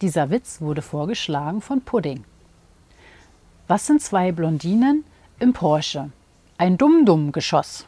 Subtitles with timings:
[0.00, 2.24] Dieser Witz wurde vorgeschlagen von Pudding.
[3.66, 5.04] Was sind zwei Blondinen
[5.40, 6.10] im Porsche?
[6.56, 7.86] Ein Dum-Dum-Geschoss.